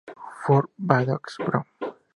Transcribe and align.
Ford 0.41 0.73
Madox 0.87 1.37
Brown 1.45 1.67